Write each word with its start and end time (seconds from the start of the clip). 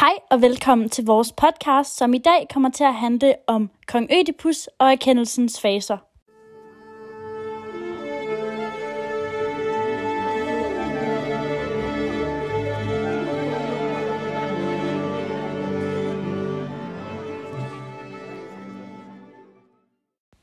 Hej 0.00 0.12
og 0.30 0.42
velkommen 0.42 0.88
til 0.88 1.04
vores 1.04 1.32
podcast, 1.32 1.96
som 1.96 2.14
i 2.14 2.18
dag 2.18 2.46
kommer 2.52 2.70
til 2.70 2.84
at 2.84 2.94
handle 2.94 3.34
om 3.46 3.70
kong 3.86 4.10
Ødipus 4.12 4.66
og 4.66 4.92
erkendelsens 4.92 5.60
faser. 5.60 5.96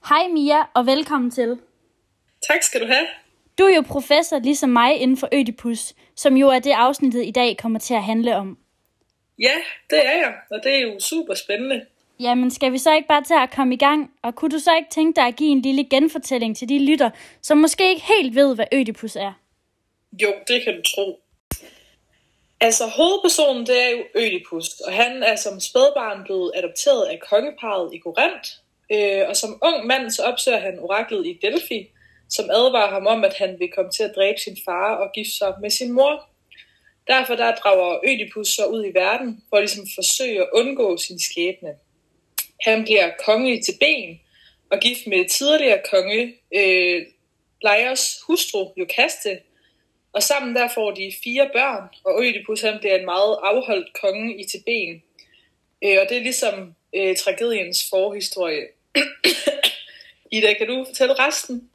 Hej 0.09 0.27
Mia, 0.33 0.57
og 0.73 0.85
velkommen 0.85 1.31
til. 1.31 1.59
Tak 2.49 2.61
skal 2.61 2.81
du 2.81 2.85
have. 2.85 3.07
Du 3.57 3.63
er 3.63 3.75
jo 3.75 3.81
professor 3.81 4.39
ligesom 4.39 4.69
mig 4.69 4.95
inden 4.95 5.17
for 5.17 5.29
Ødipus, 5.33 5.93
som 6.15 6.37
jo 6.37 6.49
er 6.49 6.59
det 6.59 6.71
afsnittet 6.71 7.25
i 7.25 7.31
dag 7.31 7.57
kommer 7.57 7.79
til 7.79 7.93
at 7.93 8.03
handle 8.03 8.35
om. 8.35 8.57
Ja, 9.39 9.55
det 9.89 10.05
er 10.05 10.11
jeg, 10.11 10.33
og 10.51 10.59
det 10.63 10.75
er 10.75 10.79
jo 10.79 10.99
super 10.99 11.33
spændende. 11.33 11.85
Jamen, 12.19 12.51
skal 12.51 12.71
vi 12.71 12.77
så 12.77 12.95
ikke 12.95 13.07
bare 13.07 13.23
til 13.23 13.33
at 13.33 13.51
komme 13.51 13.73
i 13.73 13.77
gang? 13.77 14.11
Og 14.23 14.35
kunne 14.35 14.51
du 14.51 14.59
så 14.59 14.75
ikke 14.75 14.89
tænke 14.89 15.15
dig 15.15 15.27
at 15.27 15.35
give 15.35 15.49
en 15.49 15.61
lille 15.61 15.85
genfortælling 15.89 16.57
til 16.57 16.69
de 16.69 16.85
lytter, 16.85 17.09
som 17.41 17.57
måske 17.57 17.89
ikke 17.89 18.05
helt 18.17 18.35
ved, 18.35 18.55
hvad 18.55 18.65
Ødipus 18.73 19.15
er? 19.15 19.33
Jo, 20.21 20.33
det 20.47 20.63
kan 20.63 20.75
du 20.75 20.81
tro. 20.81 21.19
Altså, 22.61 22.87
hovedpersonen, 22.87 23.65
det 23.65 23.83
er 23.83 23.89
jo 23.89 24.03
Ødipus, 24.15 24.69
og 24.79 24.93
han 24.93 25.23
er 25.23 25.35
som 25.35 25.59
spædbarn 25.59 26.23
blevet 26.23 26.51
adopteret 26.55 27.05
af 27.05 27.19
kongeparet 27.29 27.93
i 27.93 27.97
Korinth. 27.97 28.49
Øh, 28.91 29.29
og 29.29 29.35
som 29.35 29.59
ung 29.61 29.87
mand, 29.87 30.11
så 30.11 30.23
opsøger 30.23 30.59
han 30.59 30.79
oraklet 30.79 31.27
i 31.27 31.39
Delphi, 31.41 31.87
som 32.29 32.45
advarer 32.49 32.91
ham 32.93 33.07
om, 33.07 33.23
at 33.23 33.33
han 33.33 33.55
vil 33.59 33.71
komme 33.75 33.91
til 33.91 34.03
at 34.03 34.13
dræbe 34.15 34.39
sin 34.39 34.57
far 34.65 34.95
og 34.95 35.11
gifte 35.13 35.37
sig 35.37 35.53
med 35.61 35.69
sin 35.69 35.91
mor. 35.91 36.29
Derfor 37.07 37.35
der 37.35 37.55
drager 37.55 37.99
Ødipus 38.07 38.47
så 38.47 38.65
ud 38.65 38.85
i 38.85 38.93
verden 38.93 39.43
for 39.49 39.57
at 39.57 39.63
ligesom 39.63 39.87
forsøge 39.95 40.41
at 40.41 40.49
undgå 40.53 40.97
sin 40.97 41.19
skæbne. 41.19 41.73
Han 42.61 42.83
bliver 42.83 43.11
konge 43.25 43.61
til 43.61 43.73
ben 43.79 44.19
og 44.71 44.79
gift 44.79 45.07
med 45.07 45.29
tidligere 45.29 45.81
konge 45.91 46.35
øh, 46.55 47.05
Leios 47.63 48.17
hustru 48.27 48.71
Jokaste, 48.77 49.39
og 50.13 50.23
sammen 50.23 50.55
der 50.55 50.67
får 50.73 50.91
de 50.91 51.13
fire 51.23 51.49
børn, 51.53 51.83
og 52.05 52.23
Ødipus 52.23 52.61
han 52.61 52.79
bliver 52.79 52.95
en 52.95 53.05
meget 53.05 53.37
afholdt 53.43 54.01
konge 54.01 54.39
i 54.39 54.43
Teben. 54.43 55.03
Øh, 55.83 55.97
og 56.01 56.09
det 56.09 56.17
er 56.17 56.21
ligesom 56.21 56.75
øh, 56.95 57.15
tragediens 57.15 57.89
forhistorie. 57.89 58.67
Ida, 60.31 60.53
kan 60.53 60.67
du 60.67 60.85
fortælle 60.85 61.13
resten? 61.13 61.69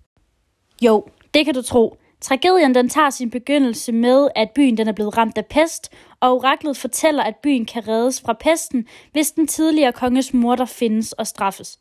Jo, 0.82 1.06
det 1.34 1.44
kan 1.44 1.54
du 1.54 1.62
tro. 1.62 1.96
Tragedien 2.20 2.74
den 2.74 2.88
tager 2.88 3.10
sin 3.10 3.30
begyndelse 3.30 3.92
med, 3.92 4.28
at 4.36 4.50
byen 4.50 4.76
den 4.76 4.88
er 4.88 4.92
blevet 4.92 5.16
ramt 5.16 5.38
af 5.38 5.46
pest, 5.46 5.92
og 6.20 6.34
oraklet 6.34 6.76
fortæller, 6.76 7.22
at 7.22 7.36
byen 7.36 7.66
kan 7.66 7.88
reddes 7.88 8.20
fra 8.20 8.32
pesten, 8.32 8.86
hvis 9.12 9.30
den 9.30 9.46
tidligere 9.46 9.92
konges 9.92 10.34
morter 10.34 10.64
findes 10.64 11.12
og 11.12 11.26
straffes. 11.26 11.78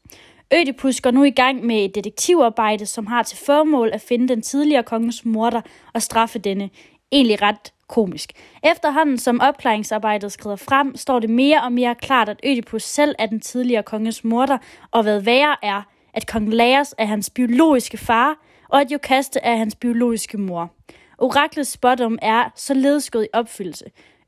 Ødipus 0.53 1.01
går 1.01 1.11
nu 1.11 1.23
i 1.23 1.29
gang 1.29 1.65
med 1.65 1.85
et 1.85 1.95
detektivarbejde, 1.95 2.85
som 2.85 3.07
har 3.07 3.23
til 3.23 3.37
formål 3.37 3.89
at 3.93 4.01
finde 4.01 4.27
den 4.27 4.41
tidligere 4.41 4.83
konges 4.83 5.25
morter 5.25 5.61
og 5.93 6.01
straffe 6.01 6.39
denne. 6.39 6.69
Egentlig 7.11 7.41
ret 7.41 7.73
komisk. 7.87 8.31
Efterhånden 8.63 9.17
som 9.17 9.41
opklaringsarbejdet 9.41 10.31
skrider 10.31 10.55
frem, 10.55 10.95
står 10.95 11.19
det 11.19 11.29
mere 11.29 11.63
og 11.63 11.71
mere 11.71 11.95
klart, 11.95 12.29
at 12.29 12.39
Ødipus 12.45 12.83
selv 12.83 13.15
er 13.19 13.25
den 13.25 13.39
tidligere 13.39 13.83
konges 13.83 14.23
morter, 14.23 14.57
og 14.91 15.03
hvad 15.03 15.21
værre 15.21 15.55
er, 15.63 15.81
at 16.13 16.27
kong 16.27 16.53
Laios 16.53 16.95
er 16.97 17.05
hans 17.05 17.29
biologiske 17.29 17.97
far, 17.97 18.37
og 18.69 18.81
at 18.81 18.91
Jokaste 18.91 19.39
er 19.39 19.55
hans 19.55 19.75
biologiske 19.75 20.37
mor. 20.37 20.73
Oraklets 21.17 21.71
spådom 21.71 22.19
er 22.21 22.49
således 22.55 23.09
gået 23.09 23.25
i 23.25 23.29
opfyldelse. 23.33 23.85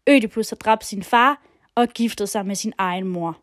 Ødipus 0.07 0.49
har 0.49 0.55
dræbt 0.55 0.85
sin 0.85 1.03
far 1.03 1.41
og 1.75 1.87
giftet 1.87 2.29
sig 2.29 2.45
med 2.45 2.55
sin 2.55 2.73
egen 2.77 3.07
mor. 3.07 3.37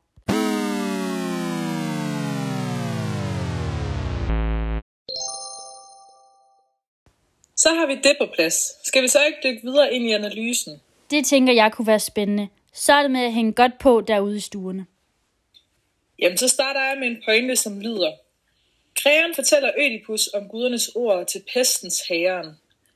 Så 7.57 7.69
har 7.75 7.87
vi 7.87 7.95
det 7.95 8.17
på 8.21 8.27
plads. 8.35 8.87
Skal 8.87 9.03
vi 9.03 9.09
så 9.09 9.19
ikke 9.27 9.39
dykke 9.45 9.61
videre 9.63 9.95
ind 9.95 10.05
i 10.05 10.13
analysen? 10.13 10.81
Det 11.11 11.27
tænker 11.27 11.53
jeg 11.53 11.73
kunne 11.73 11.87
være 11.87 12.01
spændende. 12.01 12.49
Så 12.73 12.93
er 12.93 13.03
det 13.03 13.11
med 13.11 13.21
at 13.21 13.33
hænge 13.33 13.53
godt 13.53 13.79
på 13.79 14.01
derude 14.01 14.37
i 14.37 14.41
stuerne. 14.41 14.87
Jamen, 16.19 16.39
så 16.39 16.49
starter 16.49 16.81
jeg 16.81 16.97
med 16.99 17.09
en 17.09 17.23
pointe, 17.25 17.57
som 17.57 17.81
lyder. 17.81 18.13
Kreeren 19.03 19.35
fortæller 19.35 19.71
Ødipus 19.79 20.29
om 20.35 20.49
gudernes 20.49 20.89
ord 20.89 21.27
til 21.27 21.43
pestens 21.55 22.01
herren. 22.09 22.47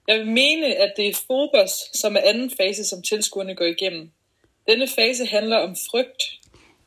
Jeg 0.08 0.18
vil 0.18 0.26
mene, 0.26 0.66
at 0.66 0.92
det 0.96 1.08
er 1.08 1.20
Phobos, 1.26 1.70
som 1.94 2.16
er 2.16 2.20
anden 2.24 2.50
fase, 2.56 2.84
som 2.84 3.02
tilskuerne 3.02 3.54
går 3.54 3.64
igennem. 3.64 4.10
Denne 4.68 4.88
fase 4.88 5.26
handler 5.26 5.56
om 5.56 5.76
frygt. 5.90 6.22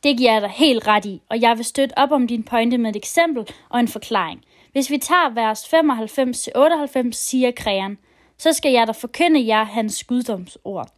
Det 0.02 0.16
giver 0.18 0.32
jeg 0.32 0.42
dig 0.42 0.50
helt 0.50 0.86
ret 0.86 1.04
i, 1.04 1.22
og 1.28 1.40
jeg 1.40 1.56
vil 1.56 1.64
støtte 1.64 1.98
op 1.98 2.12
om 2.12 2.26
din 2.26 2.42
pointe 2.42 2.78
med 2.78 2.90
et 2.90 2.96
eksempel 2.96 3.48
og 3.68 3.80
en 3.80 3.88
forklaring. 3.88 4.44
Hvis 4.72 4.90
vi 4.90 4.98
tager 4.98 5.34
vers 5.34 5.64
95-98, 7.10 7.12
siger 7.12 7.50
kræren, 7.50 7.98
så 8.38 8.52
skal 8.52 8.72
jeg 8.72 8.86
da 8.86 8.92
forkynde 8.92 9.46
jer 9.46 9.64
hans 9.64 10.04
guddomsord. 10.04 10.88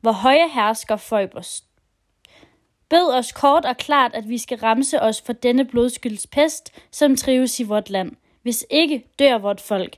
Hvor 0.00 0.12
høje 0.12 0.48
hersker 0.54 0.96
Phobos. 0.96 1.62
Bed 2.88 3.12
os 3.12 3.32
kort 3.32 3.64
og 3.64 3.76
klart, 3.76 4.14
at 4.14 4.28
vi 4.28 4.38
skal 4.38 4.58
ramse 4.58 5.02
os 5.02 5.20
for 5.20 5.32
denne 5.32 5.64
blodskylds 5.64 6.26
pest, 6.26 6.72
som 6.90 7.16
trives 7.16 7.60
i 7.60 7.62
vort 7.62 7.90
land. 7.90 8.12
Hvis 8.42 8.66
ikke, 8.70 9.04
dør 9.18 9.38
vort 9.38 9.60
folk. 9.60 9.96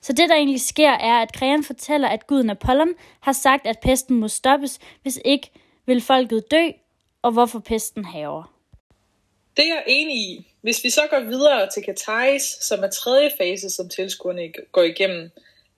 Så 0.00 0.12
det, 0.12 0.28
der 0.28 0.34
egentlig 0.34 0.60
sker, 0.60 0.90
er, 0.90 1.22
at 1.22 1.32
Krean 1.32 1.64
fortæller, 1.64 2.08
at 2.08 2.26
guden 2.26 2.50
Apollon 2.50 2.94
har 3.20 3.32
sagt, 3.32 3.66
at 3.66 3.78
pesten 3.82 4.16
må 4.16 4.28
stoppes, 4.28 4.78
hvis 5.02 5.20
ikke 5.24 5.50
vil 5.86 6.00
folket 6.00 6.50
dø, 6.50 6.68
og 7.22 7.32
hvorfor 7.32 7.58
pesten 7.58 8.04
haver. 8.04 8.54
Det 9.56 9.64
er 9.64 9.74
jeg 9.74 9.84
enig 9.86 10.16
i. 10.16 10.46
Hvis 10.60 10.84
vi 10.84 10.90
så 10.90 11.00
går 11.10 11.20
videre 11.20 11.68
til 11.70 11.82
Katais, 11.82 12.42
som 12.42 12.84
er 12.84 12.90
tredje 12.90 13.30
fase, 13.38 13.70
som 13.70 13.88
tilskuerne 13.88 14.52
går 14.72 14.82
igennem, 14.82 15.30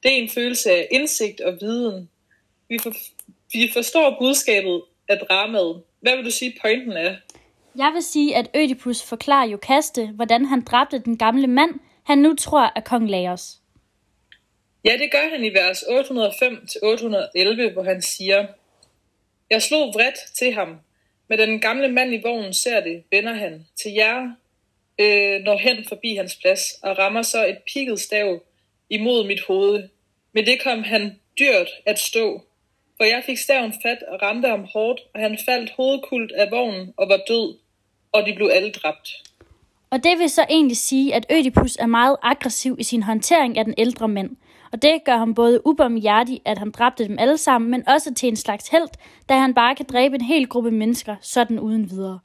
det 0.03 0.13
er 0.13 0.17
en 0.17 0.29
følelse 0.29 0.71
af 0.71 0.89
indsigt 0.91 1.41
og 1.41 1.59
viden. 1.61 2.11
Vi, 2.69 2.79
for, 2.79 2.93
vi 3.53 3.71
forstår 3.73 4.17
budskabet 4.21 4.83
af 5.09 5.19
dramaet. 5.19 5.83
Hvad 6.03 6.17
vil 6.17 6.25
du 6.25 6.31
sige, 6.31 6.59
pointen 6.61 6.93
er? 6.93 7.17
Jeg 7.77 7.91
vil 7.95 8.03
sige, 8.03 8.37
at 8.37 8.51
Ødipus 8.55 9.03
forklarer 9.03 9.47
Jokaste, 9.47 10.07
hvordan 10.07 10.45
han 10.45 10.61
dræbte 10.65 10.99
den 10.99 11.19
gamle 11.19 11.47
mand, 11.47 11.71
han 12.03 12.19
nu 12.19 12.35
tror 12.35 12.73
er 12.77 12.81
kong 12.81 13.11
Laos. 13.11 13.59
Ja, 14.85 14.93
det 14.99 15.11
gør 15.13 15.29
han 15.31 15.45
i 15.45 15.55
vers 15.55 15.83
805-811, 15.83 17.73
hvor 17.73 17.83
han 17.83 18.03
siger, 18.03 18.47
Jeg 19.51 19.63
slog 19.63 19.95
vredt 19.95 20.19
til 20.35 20.53
ham, 20.53 20.77
men 21.29 21.39
den 21.39 21.61
gamle 21.61 21.89
mand 21.89 22.15
i 22.15 22.21
vognen 22.23 22.55
ser 22.55 22.81
det, 22.81 23.05
vender 23.11 23.35
han 23.35 23.67
til 23.77 23.93
jer, 23.93 24.23
øh, 24.99 25.41
når 25.41 25.59
hen 25.59 25.85
forbi 25.89 26.15
hans 26.15 26.37
plads, 26.37 26.73
og 26.83 26.99
rammer 26.99 27.23
så 27.23 27.47
et 27.47 27.59
pikket 27.73 28.01
stav 28.01 28.43
imod 28.91 29.27
mit 29.27 29.41
hoved. 29.41 29.89
Men 30.33 30.47
det 30.47 30.63
kom 30.63 30.83
han 30.83 31.21
dyrt 31.39 31.69
at 31.87 31.99
stå, 31.99 32.45
for 32.97 33.05
jeg 33.05 33.23
fik 33.27 33.39
staven 33.39 33.75
fat 33.83 33.99
og 34.09 34.23
ramte 34.23 34.49
ham 34.49 34.65
hårdt, 34.73 35.01
og 35.15 35.21
han 35.21 35.39
faldt 35.47 35.71
hovedkult 35.77 36.33
af 36.33 36.51
vognen 36.51 36.95
og 36.97 37.09
var 37.09 37.21
død, 37.29 37.59
og 38.13 38.27
de 38.27 38.35
blev 38.35 38.51
alle 38.53 38.73
dræbt. 38.73 39.09
Og 39.91 40.05
det 40.05 40.19
vil 40.19 40.31
så 40.31 40.47
egentlig 40.51 40.77
sige, 40.77 41.15
at 41.15 41.27
Ødipus 41.31 41.77
er 41.77 41.87
meget 41.87 42.17
aggressiv 42.23 42.77
i 42.79 42.83
sin 42.83 43.03
håndtering 43.03 43.59
af 43.59 43.65
den 43.65 43.75
ældre 43.79 44.09
mænd. 44.09 44.37
Og 44.73 44.83
det 44.83 45.05
gør 45.05 45.17
ham 45.17 45.35
både 45.35 45.67
ubarmhjertig, 45.67 46.41
at 46.45 46.59
han 46.59 46.71
dræbte 46.71 47.05
dem 47.09 47.19
alle 47.19 47.39
sammen, 47.39 47.71
men 47.71 47.89
også 47.89 48.15
til 48.15 48.29
en 48.29 48.37
slags 48.37 48.69
held, 48.69 48.89
da 49.29 49.35
han 49.35 49.55
bare 49.55 49.75
kan 49.75 49.87
dræbe 49.87 50.15
en 50.15 50.21
hel 50.21 50.49
gruppe 50.49 50.71
mennesker, 50.71 51.17
sådan 51.21 51.59
uden 51.59 51.91
videre. 51.91 52.21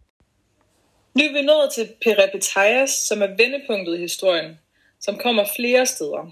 Nu 1.14 1.24
er 1.24 1.34
vi 1.34 1.42
nået 1.42 1.70
til 1.76 1.88
Peripeteias, 2.04 2.90
som 2.90 3.22
er 3.22 3.28
vendepunktet 3.28 3.98
i 3.98 4.02
historien, 4.02 4.60
som 5.00 5.18
kommer 5.18 5.46
flere 5.56 5.86
steder. 5.86 6.32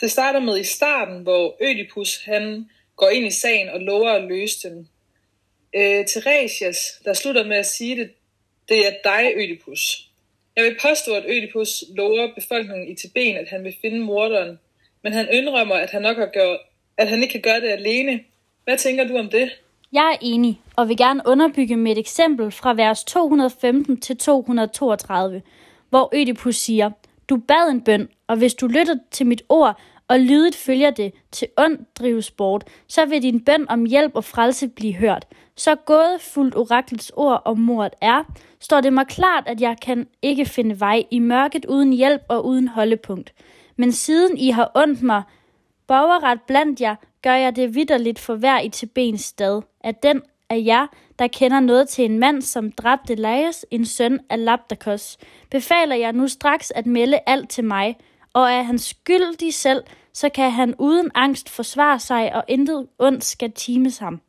Det 0.00 0.10
starter 0.10 0.40
med 0.40 0.58
i 0.60 0.64
starten, 0.64 1.22
hvor 1.22 1.56
Ødipus 1.62 2.24
han 2.24 2.70
går 2.98 3.08
ind 3.08 3.26
i 3.26 3.30
sagen 3.30 3.68
og 3.68 3.80
lover 3.80 4.10
at 4.10 4.24
løse 4.24 4.68
den. 4.68 4.88
Øh, 5.74 6.06
Theresias, 6.06 6.78
der 7.04 7.12
slutter 7.12 7.44
med 7.44 7.56
at 7.56 7.66
sige 7.66 7.96
det, 7.96 8.10
det 8.68 8.86
er 8.86 8.92
dig, 9.04 9.32
Ødipus. 9.36 10.08
Jeg 10.56 10.64
vil 10.64 10.76
påstå, 10.82 11.14
at 11.14 11.24
Ødipus 11.28 11.84
lover 11.96 12.34
befolkningen 12.34 12.88
i 12.88 12.94
Tibet, 12.94 13.34
at 13.34 13.48
han 13.48 13.64
vil 13.64 13.74
finde 13.80 14.00
morderen, 14.00 14.58
men 15.02 15.12
han 15.12 15.28
indrømmer, 15.32 15.74
at 15.74 15.90
han 15.90 16.02
nok 16.02 16.16
har 16.16 16.30
gjort, 16.32 16.58
at 16.96 17.08
han 17.08 17.22
ikke 17.22 17.32
kan 17.32 17.42
gøre 17.42 17.60
det 17.60 17.68
alene. 17.68 18.20
Hvad 18.64 18.78
tænker 18.78 19.08
du 19.08 19.16
om 19.16 19.30
det? 19.30 19.50
Jeg 19.92 20.12
er 20.12 20.18
enig, 20.20 20.60
og 20.76 20.88
vil 20.88 20.96
gerne 20.96 21.22
underbygge 21.26 21.76
med 21.76 21.92
et 21.92 21.98
eksempel 21.98 22.50
fra 22.50 22.74
vers 22.74 23.04
215 23.04 24.00
til 24.00 24.16
232, 24.16 25.42
hvor 25.90 26.10
Ødipus 26.14 26.56
siger, 26.56 26.90
Du 27.28 27.36
bad 27.36 27.70
en 27.70 27.80
bøn, 27.80 28.08
og 28.26 28.36
hvis 28.36 28.54
du 28.54 28.66
lytter 28.66 28.94
til 29.10 29.26
mit 29.26 29.42
ord 29.48 29.80
og 30.08 30.20
lydigt 30.20 30.56
følger 30.56 30.90
det 30.90 31.12
til 31.32 31.48
ond 31.56 31.78
drives 31.98 32.30
bort, 32.30 32.64
så 32.86 33.06
vil 33.06 33.22
din 33.22 33.44
bøn 33.44 33.68
om 33.68 33.84
hjælp 33.84 34.12
og 34.14 34.24
frelse 34.24 34.68
blive 34.68 34.94
hørt. 34.94 35.26
Så 35.56 35.76
fuldt 36.20 36.56
oraklets 36.56 37.12
ord 37.16 37.42
om 37.44 37.58
mordet 37.58 37.92
er, 38.00 38.24
står 38.60 38.80
det 38.80 38.92
mig 38.92 39.06
klart, 39.06 39.44
at 39.46 39.60
jeg 39.60 39.76
kan 39.82 40.06
ikke 40.22 40.44
finde 40.44 40.80
vej 40.80 41.04
i 41.10 41.18
mørket 41.18 41.64
uden 41.64 41.92
hjælp 41.92 42.22
og 42.28 42.46
uden 42.46 42.68
holdepunkt. 42.68 43.32
Men 43.76 43.92
siden 43.92 44.38
I 44.38 44.50
har 44.50 44.72
ondt 44.74 45.02
mig, 45.02 45.22
borgerret 45.86 46.40
blandt 46.46 46.80
jer, 46.80 46.96
gør 47.22 47.34
jeg 47.34 47.56
det 47.56 47.74
vidderligt 47.74 48.18
for 48.18 48.34
hver 48.34 48.60
i 48.60 48.68
til 48.68 48.86
bens 48.86 49.20
stad, 49.20 49.62
at 49.80 50.02
den 50.02 50.22
af 50.50 50.62
jer, 50.66 50.86
der 51.18 51.26
kender 51.26 51.60
noget 51.60 51.88
til 51.88 52.04
en 52.04 52.18
mand, 52.18 52.42
som 52.42 52.72
dræbte 52.72 53.14
Laius, 53.14 53.66
en 53.70 53.84
søn 53.84 54.20
af 54.30 54.44
Labdakos, 54.44 55.18
befaler 55.50 55.96
jeg 55.96 56.12
nu 56.12 56.28
straks 56.28 56.70
at 56.70 56.86
melde 56.86 57.18
alt 57.26 57.50
til 57.50 57.64
mig, 57.64 57.96
og 58.32 58.52
er 58.52 58.62
han 58.62 58.78
skyldig 58.78 59.54
selv, 59.54 59.82
så 60.12 60.28
kan 60.28 60.50
han 60.50 60.74
uden 60.78 61.10
angst 61.14 61.48
forsvare 61.48 61.98
sig, 61.98 62.34
og 62.34 62.44
intet 62.48 62.86
ondt 62.98 63.24
skal 63.24 63.52
times 63.52 63.98
ham. 63.98 64.20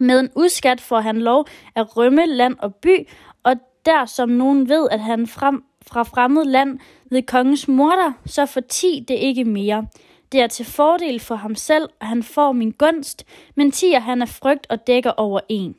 Med 0.00 0.20
en 0.20 0.30
udskat 0.36 0.80
får 0.80 1.00
han 1.00 1.20
lov 1.20 1.46
at 1.74 1.96
rømme 1.96 2.26
land 2.26 2.56
og 2.58 2.74
by, 2.74 3.08
og 3.42 3.54
der 3.84 4.06
som 4.06 4.28
nogen 4.28 4.68
ved, 4.68 4.88
at 4.90 5.00
han 5.00 5.26
frem, 5.26 5.64
fra 5.86 6.02
fremmed 6.02 6.44
land 6.44 6.78
ved 7.10 7.22
kongens 7.22 7.68
morter, 7.68 8.12
så 8.26 8.46
forti 8.46 9.04
det 9.08 9.14
ikke 9.14 9.44
mere. 9.44 9.86
Det 10.32 10.40
er 10.40 10.46
til 10.46 10.66
fordel 10.66 11.20
for 11.20 11.34
ham 11.34 11.54
selv, 11.54 11.88
at 12.00 12.06
han 12.06 12.22
får 12.22 12.52
min 12.52 12.70
gunst, 12.70 13.26
men 13.54 13.70
tiger 13.70 14.00
han 14.00 14.22
er 14.22 14.26
frygt 14.26 14.66
og 14.70 14.86
dækker 14.86 15.10
over 15.10 15.40
en. 15.48 15.76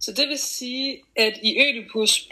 Så 0.00 0.12
det 0.12 0.28
vil 0.28 0.38
sige, 0.38 0.98
at 1.16 1.32
i 1.42 1.58
Ødipus 1.60 2.28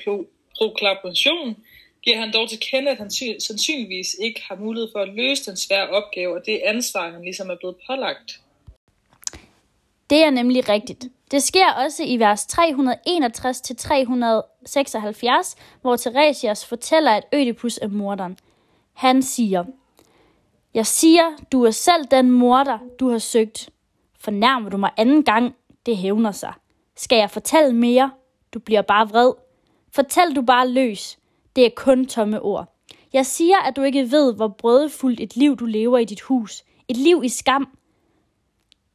proklamation 0.58 1.56
giver 2.02 2.20
han 2.20 2.32
dog 2.32 2.48
til 2.48 2.60
kende, 2.60 2.90
at 2.90 2.98
han 2.98 3.10
sandsynligvis 3.40 4.16
ikke 4.20 4.42
har 4.48 4.56
mulighed 4.56 4.88
for 4.92 4.98
at 4.98 5.14
løse 5.14 5.46
den 5.50 5.56
svære 5.56 5.88
opgave, 5.88 6.34
og 6.34 6.46
det 6.46 6.60
ansvar, 6.64 7.10
han 7.10 7.22
ligesom 7.22 7.50
er 7.50 7.56
blevet 7.56 7.76
pålagt. 7.86 8.40
Det 10.10 10.24
er 10.24 10.30
nemlig 10.30 10.68
rigtigt. 10.68 11.04
Det 11.30 11.42
sker 11.42 11.72
også 11.72 12.02
i 12.04 12.18
vers 12.18 12.44
361-376, 12.44 12.58
hvor 15.80 15.96
Theresias 15.96 16.66
fortæller, 16.66 17.10
at 17.10 17.24
Ødipus 17.32 17.78
er 17.82 17.88
morderen. 17.88 18.38
Han 18.92 19.22
siger, 19.22 19.64
Jeg 20.74 20.86
siger, 20.86 21.36
du 21.52 21.64
er 21.64 21.70
selv 21.70 22.04
den 22.10 22.30
morder, 22.30 22.78
du 23.00 23.10
har 23.10 23.18
søgt. 23.18 23.70
Fornærmer 24.20 24.70
du 24.70 24.76
mig 24.76 24.90
anden 24.96 25.24
gang, 25.24 25.56
det 25.86 25.96
hævner 25.96 26.32
sig. 26.32 26.52
Skal 26.96 27.18
jeg 27.18 27.30
fortælle 27.30 27.72
mere? 27.72 28.10
Du 28.54 28.58
bliver 28.58 28.82
bare 28.82 29.08
vred. 29.08 29.32
Fortæl 29.94 30.36
du 30.36 30.42
bare 30.42 30.68
løs. 30.68 31.19
Det 31.56 31.66
er 31.66 31.70
kun 31.76 32.06
tomme 32.06 32.42
ord. 32.42 32.76
Jeg 33.12 33.26
siger, 33.26 33.58
at 33.58 33.76
du 33.76 33.82
ikke 33.82 34.10
ved, 34.10 34.34
hvor 34.34 34.48
brødfuldt 34.48 35.20
et 35.20 35.36
liv 35.36 35.56
du 35.56 35.64
lever 35.66 35.98
i 35.98 36.04
dit 36.04 36.20
hus. 36.20 36.64
Et 36.88 36.96
liv 36.96 37.20
i 37.24 37.28
skam. 37.28 37.68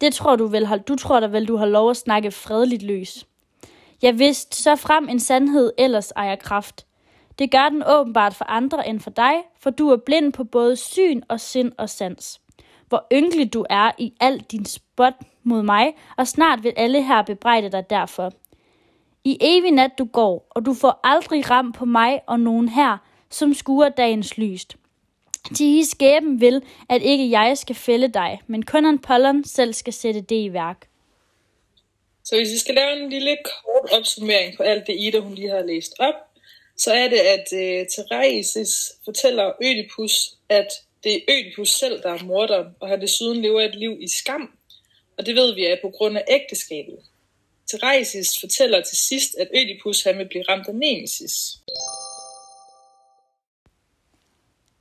Det 0.01 0.13
tror 0.13 0.35
du 0.35 0.47
vel, 0.47 0.83
du 0.87 0.95
tror 0.95 1.19
da 1.19 1.27
vel, 1.27 1.47
du 1.47 1.57
har 1.57 1.65
lov 1.65 1.89
at 1.89 1.97
snakke 1.97 2.31
fredeligt 2.31 2.83
løs. 2.83 3.25
Jeg 4.01 4.19
vidste 4.19 4.57
så 4.57 4.75
frem 4.75 5.09
en 5.09 5.19
sandhed 5.19 5.71
ellers 5.77 6.11
ejer 6.11 6.35
kraft. 6.35 6.85
Det 7.39 7.51
gør 7.51 7.69
den 7.69 7.83
åbenbart 7.87 8.35
for 8.35 8.45
andre 8.45 8.87
end 8.87 8.99
for 8.99 9.09
dig, 9.09 9.33
for 9.59 9.69
du 9.69 9.89
er 9.89 9.97
blind 9.97 10.33
på 10.33 10.43
både 10.43 10.75
syn 10.75 11.21
og 11.29 11.39
sind 11.39 11.71
og 11.77 11.89
sans. 11.89 12.41
Hvor 12.89 13.07
ynkelig 13.13 13.53
du 13.53 13.65
er 13.69 13.91
i 13.97 14.13
al 14.19 14.39
din 14.39 14.65
spot 14.65 15.13
mod 15.43 15.61
mig, 15.61 15.95
og 16.17 16.27
snart 16.27 16.63
vil 16.63 16.73
alle 16.77 17.03
her 17.03 17.21
bebrejde 17.21 17.71
dig 17.71 17.89
derfor. 17.89 18.33
I 19.25 19.37
evig 19.41 19.71
nat 19.71 19.91
du 19.97 20.05
går, 20.05 20.47
og 20.49 20.65
du 20.65 20.73
får 20.73 20.99
aldrig 21.03 21.49
ram 21.49 21.73
på 21.73 21.85
mig 21.85 22.21
og 22.27 22.39
nogen 22.39 22.69
her, 22.69 22.97
som 23.29 23.53
skuer 23.53 23.89
dagens 23.89 24.37
lyst. 24.37 24.75
De 25.57 25.79
i 25.79 25.83
skæben 25.83 26.41
vil, 26.41 26.61
at 26.89 27.01
ikke 27.01 27.31
jeg 27.31 27.57
skal 27.57 27.75
fælde 27.75 28.07
dig, 28.07 28.41
men 28.47 28.65
kun 28.65 28.85
en 28.85 28.99
Pollon 28.99 29.43
selv 29.43 29.73
skal 29.73 29.93
sætte 29.93 30.21
det 30.21 30.35
i 30.35 30.53
værk. 30.53 30.87
Så 32.23 32.35
hvis 32.35 32.51
vi 32.51 32.57
skal 32.57 32.75
lave 32.75 33.03
en 33.03 33.09
lille 33.09 33.37
kort 33.43 33.99
opsummering 33.99 34.57
på 34.57 34.63
alt 34.63 34.87
det 34.87 34.95
Ida, 34.99 35.19
hun 35.19 35.35
lige 35.35 35.49
har 35.49 35.61
læst 35.61 35.93
op, 35.99 36.15
så 36.77 36.93
er 36.93 37.07
det, 37.07 37.19
at 37.19 37.45
uh, 37.51 37.87
Theresis 37.87 38.91
fortæller 39.05 39.51
Ødipus, 39.63 40.35
at 40.49 40.67
det 41.03 41.15
er 41.15 41.19
Ødipus 41.29 41.69
selv, 41.69 42.01
der 42.03 42.09
er 42.09 42.23
morderen, 42.23 42.67
og 42.79 42.87
han 42.87 43.01
desuden 43.01 43.41
lever 43.41 43.61
et 43.61 43.75
liv 43.75 43.97
i 44.01 44.07
skam. 44.07 44.57
Og 45.17 45.25
det 45.25 45.35
ved 45.35 45.55
vi 45.55 45.65
er 45.65 45.77
på 45.81 45.89
grund 45.89 46.17
af 46.17 46.23
ægteskabet. 46.29 46.99
Theresis 47.69 48.39
fortæller 48.39 48.81
til 48.81 48.97
sidst, 48.97 49.35
at 49.39 49.47
Ødipus 49.55 50.03
han 50.03 50.17
vil 50.17 50.27
blive 50.27 50.43
ramt 50.49 50.67
af 50.67 50.75
nemesis. 50.75 51.57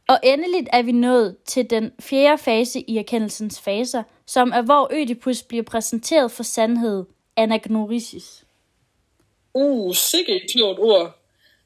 Og 0.08 0.20
endeligt 0.22 0.68
er 0.72 0.82
vi 0.82 0.92
nået 0.92 1.36
til 1.46 1.70
den 1.70 1.92
fjerde 2.00 2.42
fase 2.42 2.80
i 2.80 2.98
erkendelsens 2.98 3.60
faser, 3.60 4.02
som 4.26 4.52
er 4.54 4.62
hvor 4.62 4.90
Ødipus 4.92 5.42
bliver 5.42 5.62
præsenteret 5.62 6.32
for 6.32 6.42
sandhed, 6.42 7.04
anagnorisis. 7.36 8.44
Uh, 9.54 9.94
sikkert 9.94 10.36
et 10.36 10.50
klogt 10.50 10.78
ord. 10.78 11.18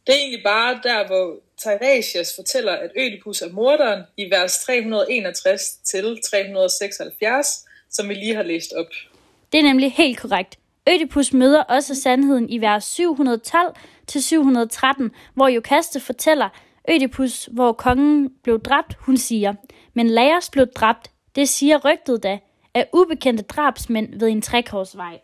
Det 0.06 0.14
er 0.14 0.18
egentlig 0.18 0.42
bare 0.44 0.80
der, 0.82 1.06
hvor 1.06 1.40
Tiresias 1.62 2.32
fortæller, 2.36 2.72
at 2.72 2.90
Ødipus 2.96 3.42
er 3.42 3.52
morderen 3.52 4.02
i 4.16 4.30
vers 4.30 4.58
361 4.58 5.62
til 5.84 6.18
376, 6.22 7.64
som 7.90 8.08
vi 8.08 8.14
lige 8.14 8.34
har 8.34 8.42
læst 8.42 8.72
op. 8.72 8.86
Det 9.52 9.58
er 9.58 9.62
nemlig 9.62 9.92
helt 9.92 10.18
korrekt. 10.18 10.58
Ødipus 10.88 11.32
møder 11.32 11.62
også 11.62 11.94
sandheden 11.94 12.50
i 12.50 12.60
vers 12.60 12.84
712 12.84 13.74
til 14.06 14.22
713, 14.22 15.10
hvor 15.34 15.48
Jokaste 15.48 16.00
fortæller, 16.00 16.48
Ødipus, 16.90 17.48
hvor 17.52 17.72
kongen 17.72 18.30
blev 18.42 18.60
dræbt, 18.60 18.96
hun 19.00 19.16
siger, 19.16 19.54
men 19.94 20.10
Laios 20.10 20.50
blev 20.50 20.66
dræbt, 20.66 21.10
det 21.34 21.48
siger 21.48 21.78
rygtet 21.84 22.22
da, 22.22 22.38
af 22.74 22.88
ubekendte 22.92 23.42
drabsmænd 23.42 24.20
ved 24.20 24.28
en 24.28 24.42
trekorsvej. 24.42 25.20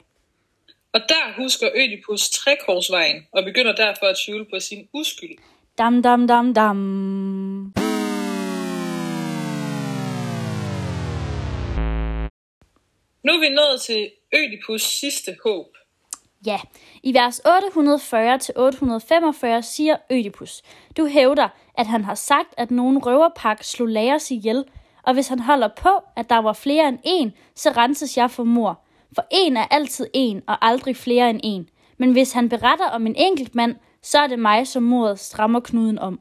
Og 0.93 1.01
der 1.09 1.43
husker 1.43 1.69
Ødipus 1.75 2.31
trekorsvejen 2.31 3.27
og 3.33 3.45
begynder 3.45 3.75
derfor 3.75 4.07
at 4.07 4.17
tvivle 4.27 4.45
på 4.45 4.61
sin 4.61 4.89
uskyld. 4.93 5.39
Dam, 5.79 6.03
dam, 6.03 6.27
dam, 6.27 6.55
dam. 6.55 6.77
Nu 13.25 13.33
er 13.33 13.41
vi 13.41 13.49
nået 13.49 13.81
til 13.81 14.11
Ødipus 14.35 14.83
sidste 14.83 15.37
håb. 15.45 15.67
Ja, 16.47 16.61
i 17.03 17.15
vers 17.15 17.41
840-845 17.41 17.43
siger 19.63 19.97
Ødipus, 20.11 20.63
du 20.97 21.07
hævder, 21.07 21.49
at 21.79 21.87
han 21.87 22.05
har 22.05 22.15
sagt, 22.15 22.55
at 22.57 22.71
nogen 22.71 23.07
røverpak 23.07 23.65
slog 23.65 23.89
Laios 23.89 24.31
ihjel, 24.31 24.65
og 25.03 25.15
hvis 25.15 25.29
han 25.29 25.39
holder 25.39 25.69
på, 25.77 26.01
at 26.17 26.31
der 26.31 26.39
var 26.39 26.53
flere 26.53 26.89
end 26.89 26.99
en, 27.05 27.33
så 27.55 27.71
renses 27.71 28.17
jeg 28.17 28.31
for 28.31 28.45
mor. 28.45 28.81
For 29.15 29.27
en 29.31 29.57
er 29.57 29.67
altid 29.71 30.07
en, 30.15 30.43
og 30.47 30.67
aldrig 30.67 30.97
flere 30.97 31.31
end 31.31 31.41
en. 31.45 31.69
Men 31.99 32.13
hvis 32.13 32.33
han 32.33 32.49
beretter 32.49 32.87
om 32.87 33.07
en 33.07 33.17
enkelt 33.17 33.55
mand, 33.55 33.77
så 34.03 34.19
er 34.19 34.27
det 34.27 34.39
mig, 34.39 34.67
som 34.67 34.83
mordet 34.83 35.21
strammer 35.21 35.61
knuden 35.61 35.99
om. 35.99 36.21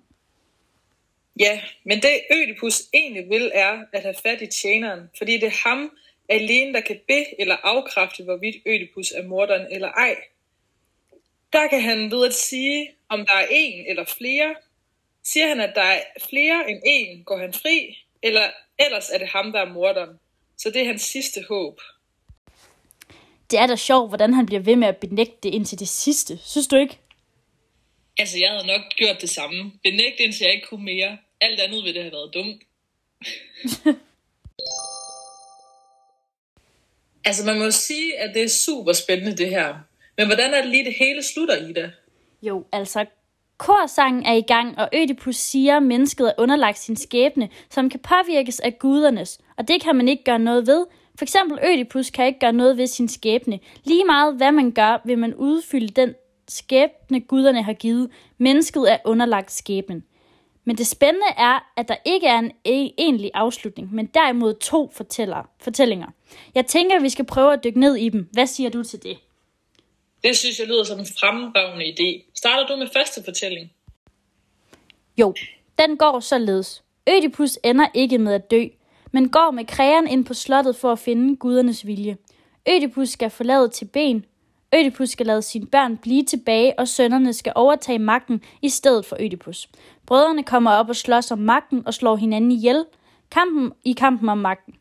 Ja, 1.40 1.62
men 1.86 2.02
det 2.02 2.10
Ødipus 2.32 2.82
egentlig 2.94 3.30
vil, 3.30 3.52
er 3.54 3.78
at 3.94 4.02
have 4.02 4.16
fat 4.24 4.42
i 4.42 4.48
tjeneren, 4.62 5.10
fordi 5.18 5.34
det 5.34 5.44
er 5.44 5.70
ham 5.70 5.92
alene, 6.30 6.74
der 6.74 6.82
kan 6.82 7.00
be- 7.08 7.42
eller 7.42 7.56
afkræfte, 7.56 8.24
hvorvidt 8.24 8.56
Ødipus 8.66 9.12
er 9.12 9.24
morderen 9.24 9.68
eller 9.72 9.88
ej. 9.88 10.16
Der 11.54 11.68
kan 11.68 11.82
han 11.82 12.12
ved 12.12 12.26
at 12.28 12.34
sige, 12.34 12.92
om 13.10 13.26
der 13.26 13.34
er 13.34 13.48
en 13.52 13.86
eller 13.90 14.06
flere. 14.06 14.56
Siger 15.24 15.48
han, 15.48 15.62
at 15.62 15.72
der 15.76 15.82
er 15.82 16.02
flere 16.30 16.70
end 16.70 16.82
en, 16.86 17.24
går 17.24 17.38
han 17.38 17.54
fri, 17.54 17.98
eller 18.22 18.50
ellers 18.80 19.10
er 19.10 19.18
det 19.18 19.28
ham, 19.28 19.52
der 19.52 19.60
er 19.60 19.74
morderen. 19.74 20.20
Så 20.58 20.70
det 20.70 20.82
er 20.82 20.86
hans 20.86 21.02
sidste 21.02 21.46
håb. 21.50 21.82
Det 23.52 23.60
er 23.60 23.68
da 23.68 23.76
sjovt, 23.76 24.10
hvordan 24.10 24.34
han 24.34 24.46
bliver 24.46 24.62
ved 24.62 24.76
med 24.76 24.88
at 24.88 24.98
benægte 24.98 25.38
det 25.44 25.54
indtil 25.54 25.80
det 25.80 25.88
sidste. 25.88 26.38
Synes 26.38 26.68
du 26.68 26.76
ikke? 26.76 26.98
Altså, 28.18 28.40
jeg 28.40 28.50
havde 28.50 28.68
nok 28.68 28.82
gjort 28.98 29.22
det 29.22 29.30
samme. 29.30 29.72
Benægte 29.84 30.24
indtil 30.24 30.44
jeg 30.44 30.54
ikke 30.54 30.68
kunne 30.68 30.86
mere. 30.86 31.18
Alt 31.42 31.60
andet 31.60 31.84
ville 31.84 31.94
det 31.94 32.04
have 32.04 32.12
været 32.12 32.34
dumt. 32.34 32.62
altså, 37.26 37.46
man 37.46 37.60
må 37.60 37.72
sige, 37.72 38.20
at 38.20 38.34
det 38.36 38.44
er 38.44 38.50
super 38.50 38.94
spændende, 38.94 39.38
det 39.38 39.50
her. 39.50 39.76
Men 40.18 40.28
hvordan 40.28 40.54
er 40.54 40.62
det 40.62 40.70
lige, 40.70 40.86
det 40.86 40.94
hele 41.00 41.24
slutter 41.24 41.56
i? 41.56 41.74
Jo, 42.42 42.66
altså, 42.72 43.06
korsangen 43.58 44.26
er 44.26 44.34
i 44.34 44.42
gang, 44.42 44.80
og 44.80 44.90
Ødipus 44.96 45.36
siger, 45.36 45.78
at 45.78 45.84
mennesket 45.84 46.28
er 46.28 46.34
underlagt 46.38 46.80
sin 46.80 46.96
skæbne, 46.96 47.50
som 47.70 47.90
kan 47.90 48.00
påvirkes 48.00 48.60
af 48.60 48.80
gudernes, 48.80 49.40
og 49.58 49.68
det 49.68 49.82
kan 49.82 49.96
man 49.96 50.08
ikke 50.08 50.24
gøre 50.24 50.40
noget 50.40 50.68
ved. 50.68 50.86
For 51.18 51.26
eksempel 51.26 51.60
Ødipus 51.64 52.10
kan 52.10 52.28
ikke 52.28 52.40
gøre 52.40 52.54
noget 52.54 52.78
ved 52.78 52.88
sin 52.88 53.08
skæbne. 53.08 53.60
Lige 53.84 54.06
meget 54.06 54.36
hvad 54.36 54.52
man 54.52 54.72
gør, 54.72 55.02
vil 55.06 55.18
man 55.18 55.36
udfylde 55.36 55.88
den 55.88 56.14
skæbne 56.48 57.20
guderne 57.20 57.64
har 57.64 57.74
givet. 57.74 58.10
Mennesket 58.38 58.92
er 58.92 58.98
underlagt 59.06 59.52
skæbnen. 59.52 60.04
Men 60.66 60.78
det 60.78 60.88
spændende 60.88 61.28
er, 61.38 61.72
at 61.78 61.88
der 61.88 61.96
ikke 62.06 62.28
er 62.28 62.40
en 62.40 62.52
e- 62.52 62.94
egentlig 62.98 63.32
afslutning, 63.34 63.94
men 63.94 64.06
derimod 64.06 64.54
to 64.54 64.92
fortæller, 64.96 65.50
fortællinger. 65.62 66.08
Jeg 66.56 66.66
tænker, 66.66 66.96
at 66.96 67.04
vi 67.04 67.10
skal 67.10 67.26
prøve 67.26 67.54
at 67.54 67.64
dykke 67.64 67.80
ned 67.80 67.96
i 67.96 68.10
dem. 68.10 68.30
Hvad 68.32 68.48
siger 68.48 68.70
du 68.70 68.84
til 68.84 69.04
det? 69.04 69.18
Det 70.24 70.38
synes 70.38 70.60
jeg 70.60 70.68
lyder 70.68 70.84
som 70.84 71.00
en 71.00 71.06
fremragende 71.20 71.86
idé. 71.86 72.32
Starter 72.36 72.68
du 72.68 72.76
med 72.76 72.88
første 72.94 73.24
fortælling? 73.24 73.72
Jo, 75.18 75.34
den 75.80 75.98
går 75.98 76.20
således. 76.20 76.84
Ødipus 77.10 77.60
ender 77.64 77.88
ikke 77.94 78.18
med 78.18 78.34
at 78.34 78.52
dø, 78.52 78.66
men 79.12 79.30
går 79.30 79.52
med 79.52 79.66
krægeren 79.66 80.08
ind 80.08 80.26
på 80.26 80.34
slottet 80.34 80.76
for 80.76 80.92
at 80.92 81.00
finde 81.00 81.36
gudernes 81.36 81.88
vilje. 81.88 82.18
Ødipus 82.70 83.10
skal 83.10 83.30
forlade 83.30 83.70
til 83.70 83.86
ben. 83.86 84.26
Ødipus 84.74 85.10
skal 85.10 85.26
lade 85.26 85.42
sine 85.42 85.66
børn 85.66 85.98
blive 85.98 86.24
tilbage, 86.24 86.80
og 86.80 86.88
sønnerne 86.88 87.34
skal 87.34 87.54
overtage 87.56 88.00
magten 88.00 88.44
i 88.62 88.70
stedet 88.70 89.06
for 89.06 89.18
Ødipus. 89.20 89.70
Brødrene 90.08 90.44
kommer 90.44 90.72
op 90.72 90.90
og 90.90 90.96
slås 90.96 91.32
om 91.32 91.40
magten 91.40 91.88
og 91.88 91.94
slår 91.94 92.16
hinanden 92.16 92.52
ihjel. 92.52 92.86
Kampen 93.32 93.72
i 93.86 93.94
kampen 93.94 94.30
om 94.30 94.38
magten. 94.38 94.74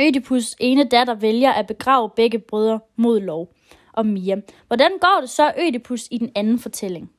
Ødipus 0.00 0.54
ene 0.60 0.84
datter 0.84 1.14
vælger 1.14 1.52
at 1.52 1.66
begrave 1.66 2.10
begge 2.16 2.38
brødre 2.38 2.80
mod 2.96 3.20
lov. 3.20 3.54
og 3.92 4.06
Mia. 4.06 4.36
Hvordan 4.66 4.92
går 5.00 5.18
det 5.20 5.30
så 5.30 5.52
Ødipus 5.58 6.08
i 6.10 6.18
den 6.18 6.32
anden 6.36 6.58
fortælling? 6.58 7.10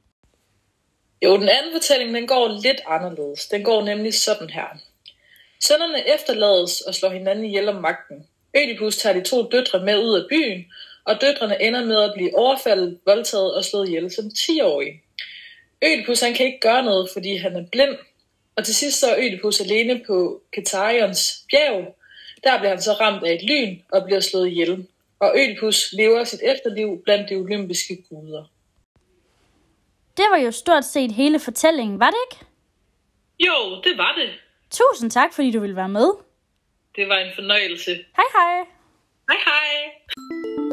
Jo, 1.24 1.38
den 1.38 1.50
anden 1.50 1.72
fortælling 1.74 2.15
den 2.15 2.27
går 2.27 2.48
lidt 2.48 2.81
anderledes. 2.88 3.48
Den 3.48 3.63
går 3.63 3.84
nemlig 3.84 4.13
sådan 4.13 4.50
her. 4.50 4.65
Sønderne 5.63 6.13
efterlades 6.15 6.81
og 6.81 6.95
slår 6.95 7.10
hinanden 7.10 7.45
ihjel 7.45 7.69
om 7.69 7.81
magten. 7.81 8.27
Ødipus 8.57 8.98
tager 8.98 9.13
de 9.13 9.24
to 9.24 9.48
døtre 9.50 9.84
med 9.84 9.98
ud 10.03 10.19
af 10.19 10.25
byen, 10.29 10.65
og 11.05 11.21
døtrene 11.21 11.62
ender 11.62 11.85
med 11.85 12.01
at 12.03 12.12
blive 12.15 12.38
overfaldet, 12.38 13.00
voldtaget 13.05 13.55
og 13.55 13.65
slået 13.65 13.88
ihjel 13.88 14.12
som 14.12 14.25
10-årige. 14.25 15.01
Ødipus 15.83 16.21
han 16.21 16.33
kan 16.33 16.45
ikke 16.45 16.59
gøre 16.59 16.83
noget, 16.83 17.09
fordi 17.13 17.35
han 17.35 17.55
er 17.55 17.65
blind, 17.71 17.97
og 18.55 18.65
til 18.65 18.75
sidst 18.75 19.00
så 19.00 19.07
er 19.07 19.19
Ødipus 19.19 19.62
alene 19.62 20.03
på 20.07 20.41
Ketarions 20.53 21.45
bjerg. 21.51 21.95
Der 22.43 22.57
bliver 22.57 22.69
han 22.69 22.81
så 22.81 22.93
ramt 22.93 23.24
af 23.24 23.33
et 23.33 23.43
lyn 23.43 23.79
og 23.91 24.03
bliver 24.05 24.19
slået 24.19 24.47
ihjel. 24.47 24.88
Og 25.19 25.33
Ødipus 25.38 25.93
lever 25.93 26.24
sit 26.24 26.41
efterliv 26.43 27.01
blandt 27.03 27.29
de 27.29 27.35
olympiske 27.35 28.03
guder. 28.09 28.43
Det 30.17 30.25
var 30.31 30.38
jo 30.38 30.51
stort 30.51 30.85
set 30.85 31.12
hele 31.12 31.39
fortællingen, 31.39 32.00
var 32.00 32.09
det 32.09 32.17
ikke? 32.31 32.45
Jo, 33.39 33.81
det 33.83 33.97
var 33.97 34.15
det. 34.17 34.29
Tusind 34.71 35.12
tak, 35.12 35.33
fordi 35.33 35.51
du 35.51 35.59
ville 35.59 35.75
være 35.75 35.89
med. 35.89 36.09
Det 36.95 37.09
var 37.09 37.17
en 37.17 37.31
fornøjelse. 37.35 37.91
Hej 37.91 38.25
hej. 38.33 38.65
Hej 39.29 39.38
hej. 39.45 40.64